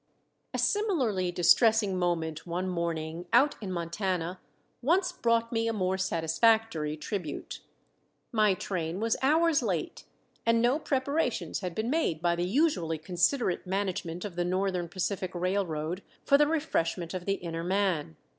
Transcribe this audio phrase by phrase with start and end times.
[0.51, 4.39] A similarly distressing moment one morning out in Montana
[4.81, 7.59] once brought me a more satisfactory tribute.
[8.31, 10.05] My train was hours late,
[10.43, 15.35] and no preparations had been made by the usually considerate management of the Northern Pacific
[15.35, 18.15] Railroad for the refreshment of the inner man.